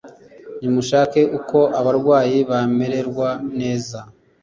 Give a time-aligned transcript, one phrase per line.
[0.59, 3.99] Nimushake Uko Abarwayi Bamererwa neza